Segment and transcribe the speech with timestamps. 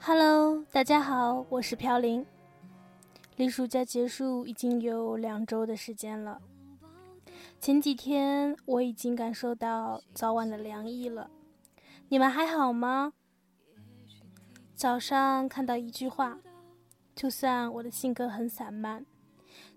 [0.00, 2.24] Hello，大家好，我是飘零。
[3.36, 6.40] 离暑假结束已经有两周的时间了。
[7.60, 11.28] 前几天我已经感受到早晚的凉意了。
[12.08, 13.12] 你们还好吗？
[14.74, 16.38] 早上看到一句话：
[17.14, 19.04] 就算我的性格很散漫，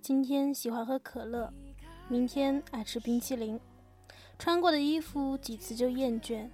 [0.00, 1.52] 今天喜欢喝可乐，
[2.08, 3.58] 明天爱吃冰淇淋，
[4.38, 6.48] 穿过的衣服几次就厌倦，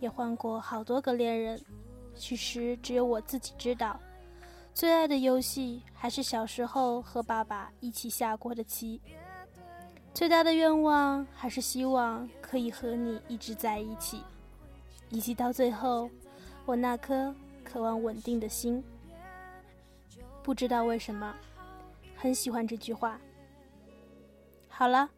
[0.00, 1.64] 也换过好多个恋人。
[2.16, 4.00] 其实只有我自己知道，
[4.72, 9.00] 最爱的游戏还是小时候和爸爸一起下过的棋。
[10.12, 14.22] 最大的愿望还是希望可以和你一直在一起，
[15.10, 16.08] 以及到最后，
[16.64, 18.82] 我那颗渴望稳定的心。
[20.42, 21.34] 不知道为什么，
[22.14, 23.20] 很喜欢这句话。
[24.68, 25.10] 好了，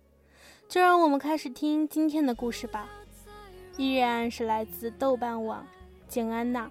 [0.67, 2.89] 就让我们开始听今天的故事吧，
[3.77, 5.67] 依然是来自豆瓣网
[6.09, 6.71] 简安娜。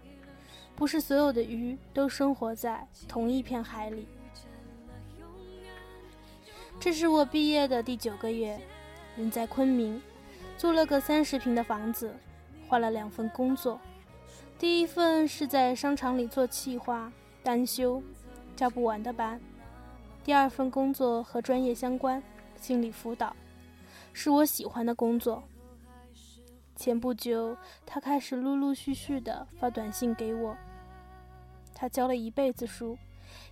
[0.75, 4.07] 不是所有的鱼都生活在同一片海里。
[6.79, 8.59] 这是我毕业的第九个月，
[9.15, 10.01] 人在昆明，
[10.57, 12.13] 租了个三十平的房子，
[12.67, 13.79] 换了两份工作。
[14.59, 18.03] 第一份是在商场里做企划，单休，
[18.55, 19.39] 加不完的班。
[20.23, 22.21] 第二份工作和专业相关，
[22.59, 23.35] 心理辅导，
[24.11, 25.43] 是我喜欢的工作。
[26.75, 30.55] 前不久，他开始陆陆续续的发短信给我。
[31.73, 32.97] 他教了一辈子书，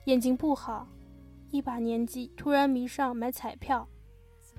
[0.06, 0.88] 眼睛不好，
[1.50, 3.88] 一把年纪突然迷上买彩票。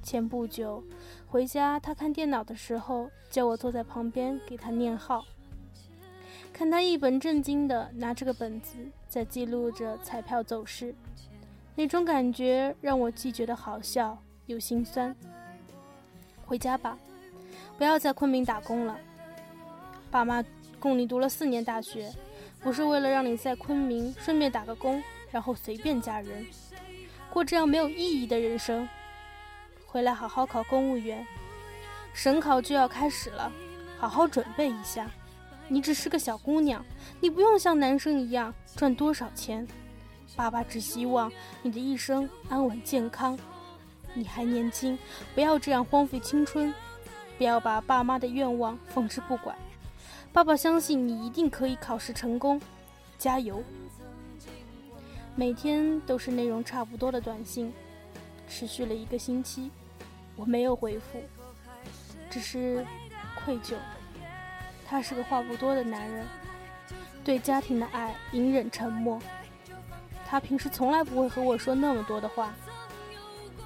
[0.02, 0.82] 前不久，
[1.26, 5.24] 回家他看电脑的时候，叫我坐在旁边给他念号。
[6.52, 8.76] 看他一本正经的拿着个本子
[9.08, 10.94] 在记录着彩票走势，
[11.74, 15.14] 那种感觉让我既觉得好笑又心酸。
[16.46, 16.98] 回家吧。
[17.76, 18.98] 不要在昆明打工了。
[20.10, 20.44] 爸妈
[20.78, 22.12] 供你读了四年大学，
[22.60, 26.46] 不是为了让你在昆明顺便打个工，然后随便嫁人，
[27.30, 28.88] 过这样没有意义的人生。
[29.86, 31.26] 回来好好考公务员，
[32.12, 33.50] 省考就要开始了，
[33.98, 35.10] 好好准备一下。
[35.66, 36.84] 你只是个小姑娘，
[37.20, 39.66] 你不用像男生一样赚多少钱。
[40.36, 41.30] 爸爸只希望
[41.62, 43.38] 你的一生安稳健康。
[44.14, 44.98] 你还年轻，
[45.34, 46.72] 不要这样荒废青春。
[47.36, 49.56] 不要把爸妈的愿望放之不管，
[50.32, 52.60] 爸爸相信你一定可以考试成功，
[53.18, 53.62] 加油！
[55.34, 57.72] 每天都是内容差不多的短信，
[58.48, 59.70] 持续了一个星期，
[60.36, 61.20] 我没有回复，
[62.30, 62.86] 只是
[63.44, 63.74] 愧疚。
[64.86, 66.24] 他是个话不多的男人，
[67.24, 69.18] 对家庭的爱隐忍沉默。
[70.26, 72.54] 他平时从来不会和我说那么多的话。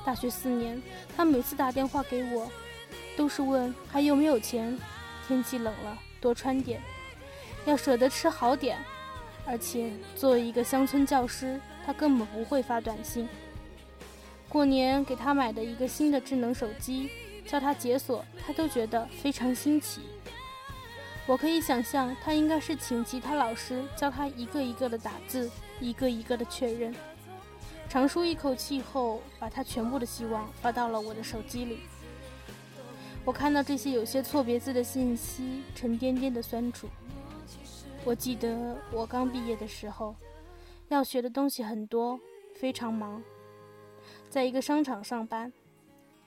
[0.04, 0.80] 大学四年，
[1.14, 2.50] 他每次打电话给我。
[3.18, 4.78] 都是问还有没有钱，
[5.26, 6.80] 天气冷了多穿点，
[7.64, 8.78] 要舍得吃好点。
[9.44, 13.28] 而且作为一个乡村教师，他根本不会发短信。
[14.48, 17.10] 过年给他买的一个新的智能手机，
[17.44, 20.02] 叫他解锁，他都觉得非常新奇。
[21.26, 26.94] 我可以想象，他应该是请其他老师教他一个一个的打字，一个一个的确认。
[27.88, 31.80] 长舒一口气后，把他全部的希望发到了我的手机里。
[33.24, 36.88] 我看到这些有些错别字的信息，沉甸甸的酸楚。
[38.04, 40.16] 我记得我刚毕业的时候，
[40.88, 42.18] 要学的东西很多，
[42.54, 43.22] 非常忙。
[44.30, 45.52] 在一个商场上班，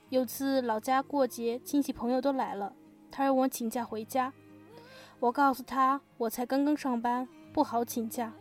[0.09, 2.75] 有次老家过节，亲戚朋友都来了，
[3.09, 4.31] 他让我请假回家。
[5.19, 8.33] 我告诉他，我才刚刚上班，不好请假。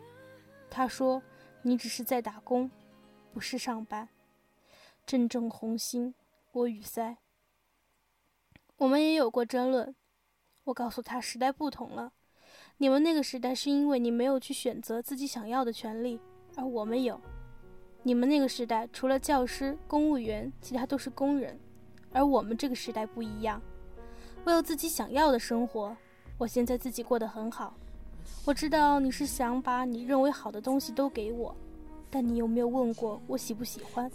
[0.68, 1.22] 他说
[1.62, 2.70] ：“你只是在打工，
[3.32, 4.08] 不是上班。”
[5.06, 6.14] 阵阵红心，
[6.52, 7.16] 我语塞。
[8.80, 9.94] 我们也有过争论，
[10.64, 12.10] 我告诉他时代不同了，
[12.78, 16.18] 你们那个时代是因为你没有去选择自己想要的权利，
[16.56, 17.20] 而我们有。
[18.02, 21.60] 你们那个时代除了教师、公务员，其他都是工人，
[22.10, 23.60] 而我们这个时代不一样，
[24.44, 25.94] 我有自己想要的生活。
[26.38, 27.74] 我现在自己过得很好，
[28.46, 31.54] 我知道你是想把你认为好的东西都给我，
[32.08, 34.10] 但你有没有问过我喜不喜欢？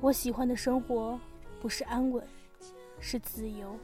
[0.00, 1.20] 我喜欢的生活
[1.60, 2.26] 不是安稳。
[3.02, 3.76] 是自由。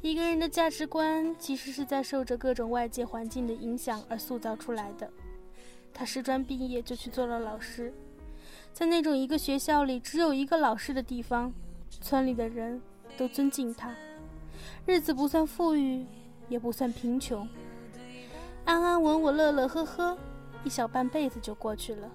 [0.00, 5.10] 一个人的价值观其实是在受着各种外界环境的影响而塑造出来的。
[5.92, 7.92] 他师专毕业就去做了老师，
[8.72, 11.52] 在那种一个学校里只有一个老师的地方，
[11.90, 12.80] 村里的人
[13.16, 13.94] 都尊敬他，
[14.84, 16.06] 日子不算富裕，
[16.48, 17.48] 也不算贫穷，
[18.64, 20.16] 安安稳稳、乐乐呵呵，
[20.64, 22.10] 一小半辈子就过去了。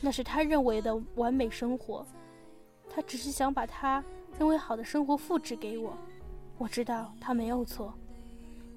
[0.00, 2.06] 那是他认为的完美生活，
[2.90, 4.04] 他只是想把他。
[4.38, 5.96] 认为好的生活复制给我，
[6.58, 7.92] 我知道他没有错，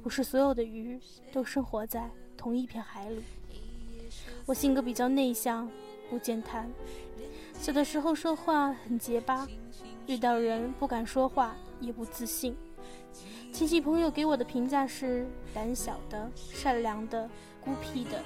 [0.02, 1.00] 不是所有的鱼
[1.32, 3.22] 都生活在同一片海里。
[4.48, 5.70] 我性格比较内向，
[6.10, 6.68] 不健谈，
[7.54, 9.48] 小的时候说话很结巴，
[10.08, 12.56] 遇到人不敢说话，也不自信。
[13.54, 17.30] 亲戚朋友给我的评价是胆小的、善良的、
[17.64, 18.24] 孤僻的，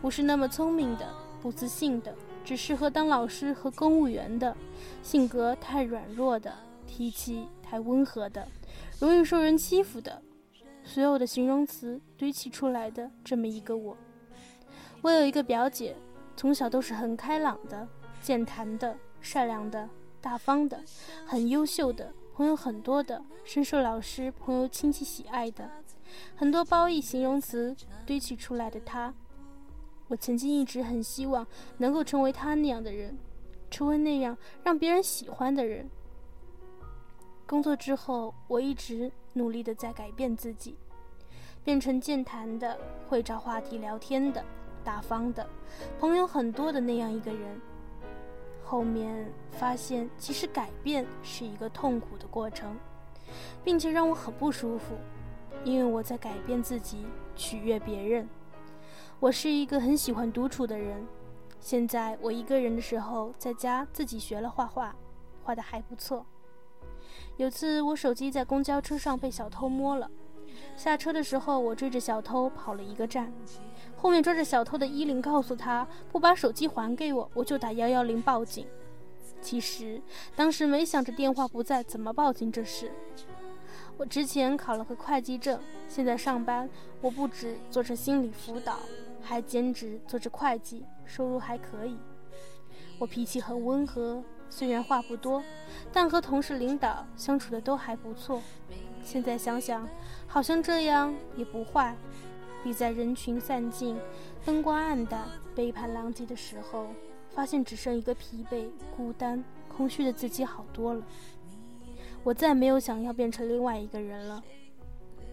[0.00, 1.12] 不是那么聪明的、
[1.42, 4.56] 不自信的，只适合当老师和公务员的，
[5.02, 6.54] 性格太软弱的，
[6.86, 8.46] 脾气太温和的，
[9.00, 10.22] 容易受人欺负的。
[10.84, 13.96] 所有的形容词堆砌出来的这么一个我。
[15.02, 15.96] 我有一个表姐，
[16.36, 17.86] 从小都是很开朗的、
[18.22, 19.88] 健谈的、善良的、
[20.20, 20.80] 大方的、
[21.26, 25.68] 很优秀的，朋友很多的，深受老师、朋友、亲戚喜爱的，
[26.36, 27.74] 很多褒义形容词
[28.06, 29.12] 堆砌出来的她。
[30.08, 31.44] 我曾经一直很希望
[31.78, 33.18] 能够成为她那样的人，
[33.70, 35.90] 成为那样让别人喜欢的人。
[37.46, 40.76] 工作之后，我一直努力的在改变自己，
[41.62, 42.76] 变成健谈的、
[43.08, 44.44] 会找话题聊天的、
[44.82, 45.48] 大方的、
[46.00, 47.60] 朋友很多的那样一个人。
[48.64, 52.76] 后面发现，其实改变是一个痛苦的过程，
[53.62, 54.96] 并且让我很不舒服，
[55.62, 57.06] 因为我在改变自己，
[57.36, 58.28] 取悦别人。
[59.20, 61.06] 我是一个很喜欢独处的人，
[61.60, 64.96] 现在我一个人的时候，在家自己学了画画，
[65.44, 66.26] 画的还不错。
[67.36, 70.10] 有次我手机在公交车上被小偷摸了，
[70.76, 73.32] 下车的时候我追着小偷跑了一个站，
[73.96, 78.66] 后面抓着小偷的衣领，告诉他不把手机还给我，我就打幺幺零报警。
[79.42, 80.00] 其实
[80.34, 82.90] 当时没想着电话不在怎么报警这事。
[83.98, 86.68] 我之前考了个会计证，现在上班
[87.00, 88.78] 我不止做着心理辅导，
[89.22, 91.98] 还兼职做着会计，收入还可以。
[92.98, 94.22] 我脾气很温和。
[94.48, 95.42] 虽然话不多，
[95.92, 98.40] 但和同事、领导相处的都还不错。
[99.02, 99.88] 现在想想，
[100.26, 101.94] 好像这样也不坏，
[102.64, 103.98] 比在人群散尽、
[104.44, 106.86] 灯光暗淡、背叛狼藉的时候，
[107.34, 108.66] 发现只剩一个疲惫、
[108.96, 111.02] 孤单、空虚的自己好多了。
[112.24, 114.42] 我再没有想要变成另外一个人了。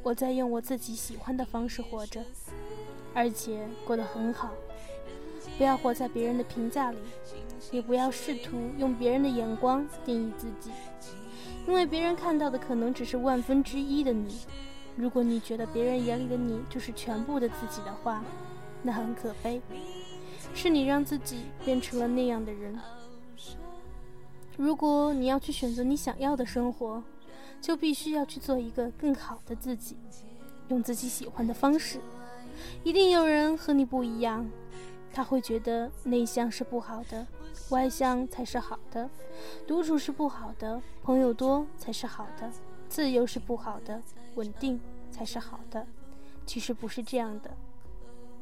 [0.04, 2.24] 我在用我自己喜欢的方式活着，
[3.14, 4.52] 而且过得很好。
[5.58, 6.98] 不要活在别人的评价里。
[7.72, 10.72] 也不要试图用别人的眼光定义自己，
[11.68, 14.42] 因为别人看到的可能只是万分之一的你。
[14.96, 18.24] 如果你觉得别人眼里的你就是全部的自己的话，
[18.84, 19.60] 那很可悲，
[20.54, 22.78] 是你让自己变成了那样的人。
[24.56, 27.02] 如果你要去选择你想要的生活，
[27.60, 29.98] 就必须要去做一个更好的自己，
[30.68, 32.00] 用自己喜欢的方式。
[32.84, 34.48] 一定有人和你不一样，
[35.12, 37.26] 他会觉得内向是不好的。
[37.74, 39.10] 外向才是好的，
[39.66, 42.48] 独处是不好的，朋友多才是好的，
[42.88, 44.00] 自由是不好的，
[44.36, 44.80] 稳定
[45.10, 45.88] 才是好的。
[46.46, 47.50] 其实不是这样的，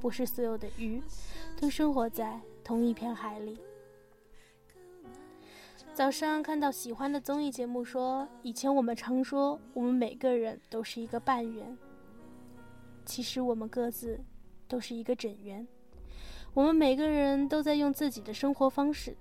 [0.01, 1.01] 不是所有的鱼
[1.61, 3.57] 都生活在同一片海里。
[5.93, 11.77] 早上看到喜欢的综艺节目，说以前我们常说我们每个人都是一个半圆，
[13.05, 14.19] 其实我们各自
[14.67, 15.65] 都是一个整圆。
[16.53, 19.15] 我们每个人都在用自己的生活方式，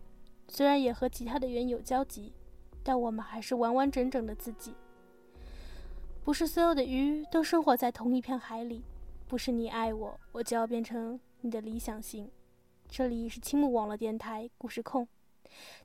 [0.48, 2.32] 虽然也和其他的圆有交集，
[2.82, 4.74] 但我们还是完完整整的自己。
[6.24, 8.82] 不是所有的鱼都生活在同一片海里，
[9.28, 12.30] 不是你爱我，我就要变成你的理想型。
[12.88, 15.06] 这里是青木网络电台故事控，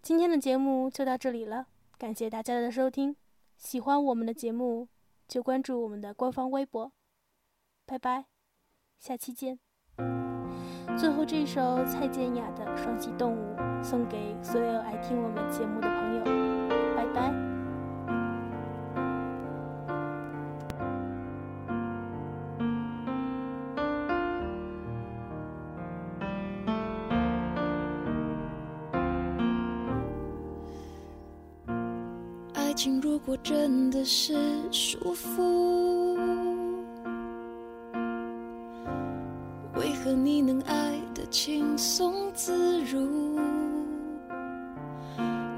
[0.01, 1.67] 今天的节目就到这里了，
[1.99, 3.15] 感谢大家的收听。
[3.57, 4.87] 喜欢我们的节目，
[5.27, 6.91] 就关注我们的官方微博。
[7.85, 8.25] 拜拜，
[8.99, 9.64] 下期见。
[10.97, 16.23] 最后这首蔡健雅的《双栖动物》送给所有爱听我们节目的朋友，
[16.95, 17.33] 拜拜。
[32.53, 34.33] 爱情如果真的是
[34.71, 36.17] 束缚，
[40.15, 40.93] 你能爱？
[41.31, 43.37] 轻松自如。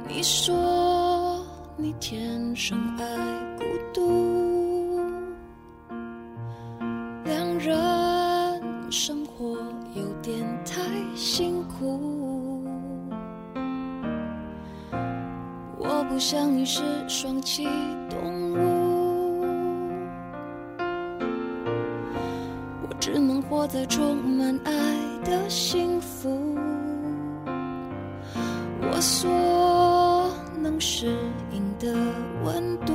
[0.07, 1.45] 你说
[1.75, 3.05] 你天生爱
[3.57, 4.99] 孤独，
[7.25, 9.57] 两人生活
[9.93, 10.81] 有点太
[11.15, 12.63] 辛苦。
[15.77, 17.67] 我不想你是双栖
[18.09, 18.76] 动物，
[23.67, 24.71] 在充满爱
[25.25, 26.55] 的幸福，
[28.81, 29.29] 我所
[30.61, 31.07] 能适
[31.51, 31.93] 应的
[32.45, 32.93] 温度，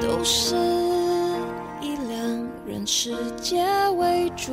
[0.00, 0.56] 都是
[1.82, 3.62] 以两人世界
[3.98, 4.52] 为主。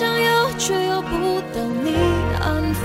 [0.00, 1.08] 想要却又不
[1.52, 1.94] 到你
[2.40, 2.78] 安抚，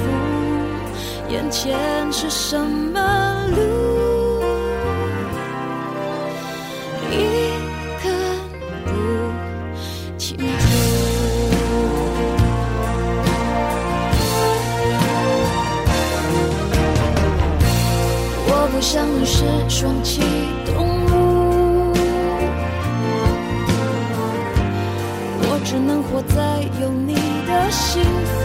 [1.29, 1.73] 眼前
[2.11, 4.43] 是什么路？
[7.09, 7.13] 一
[8.03, 8.09] 个
[8.83, 8.91] 不
[10.17, 10.43] 清楚。
[18.45, 20.19] 我不想，你是双启
[20.65, 20.94] 动。
[26.17, 27.13] 我在有你
[27.45, 28.39] 的幸福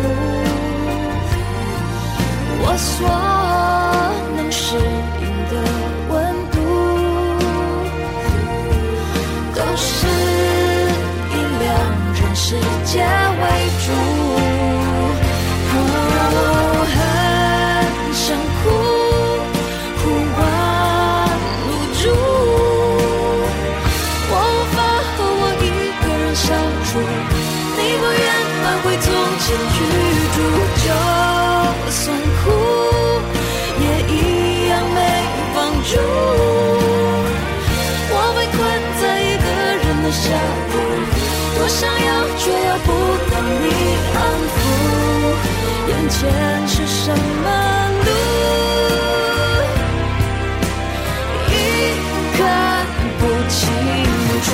[2.63, 3.07] 我所
[4.35, 4.75] 能适
[5.23, 5.55] 应的
[6.11, 6.13] 温
[6.51, 6.59] 度
[9.55, 9.87] 都是
[11.31, 11.71] 以两
[12.13, 13.07] 人世界
[13.41, 13.43] 为
[13.87, 13.90] 主。
[46.11, 46.29] 前
[46.67, 47.47] 是什么
[48.05, 48.11] 路？
[51.49, 51.53] 一
[52.37, 52.39] 看
[53.19, 53.59] 不清
[54.43, 54.49] 楚，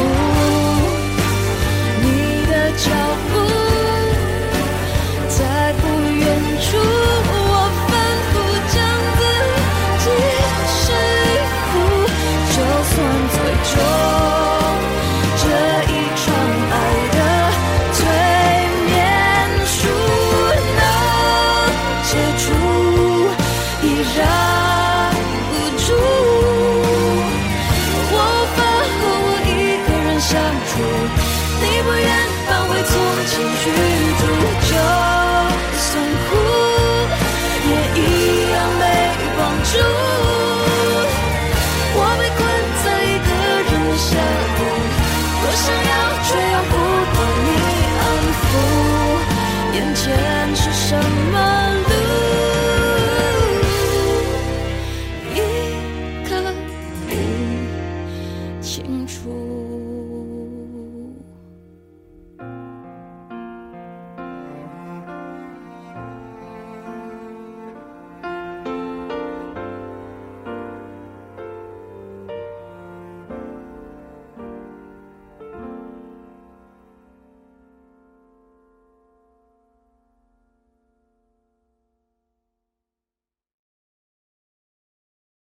[2.02, 2.04] 你
[2.46, 2.84] 的脚。